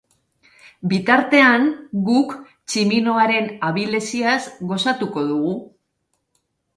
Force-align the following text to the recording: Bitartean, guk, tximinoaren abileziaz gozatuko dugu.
Bitartean, 0.91 1.67
guk, 2.07 2.33
tximinoaren 2.71 3.49
abileziaz 3.67 4.39
gozatuko 4.73 5.27
dugu. 5.29 5.53